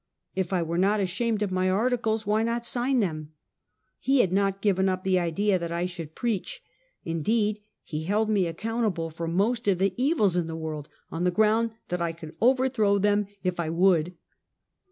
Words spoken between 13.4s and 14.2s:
if I would.